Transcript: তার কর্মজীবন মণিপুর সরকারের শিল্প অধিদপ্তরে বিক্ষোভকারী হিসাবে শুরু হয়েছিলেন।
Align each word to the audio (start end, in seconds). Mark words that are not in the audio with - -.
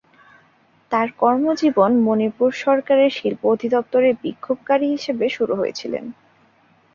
তার 0.91 1.07
কর্মজীবন 1.19 1.91
মণিপুর 2.05 2.49
সরকারের 2.63 3.11
শিল্প 3.11 3.41
অধিদপ্তরে 3.45 4.09
বিক্ষোভকারী 4.23 4.87
হিসাবে 4.95 5.25
শুরু 5.29 5.53
হয়েছিলেন। 5.55 6.05